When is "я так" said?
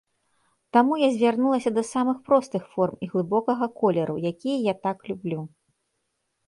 4.71-4.97